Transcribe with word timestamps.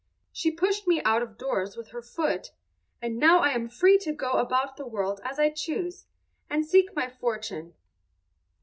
She 0.31 0.49
pushed 0.49 0.87
me 0.87 0.99
out 1.03 1.21
of 1.21 1.37
doors 1.37 1.77
with 1.77 1.89
her 1.89 2.01
foot, 2.01 2.53
and 3.03 3.19
now 3.19 3.37
I 3.41 3.49
am 3.49 3.69
free 3.69 3.99
to 3.99 4.11
go 4.11 4.31
about 4.39 4.75
the 4.75 4.87
world 4.87 5.21
as 5.23 5.37
I 5.37 5.51
choose, 5.51 6.07
and 6.49 6.65
seek 6.65 6.95
my 6.95 7.07
fortune." 7.07 7.75